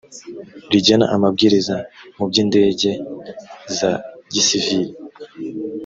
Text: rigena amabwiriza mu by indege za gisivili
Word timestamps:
rigena 0.71 1.05
amabwiriza 1.15 1.75
mu 2.15 2.23
by 2.29 2.35
indege 2.43 2.89
za 3.77 3.91
gisivili 4.33 4.93